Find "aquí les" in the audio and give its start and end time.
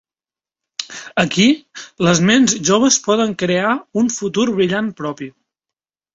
1.23-2.21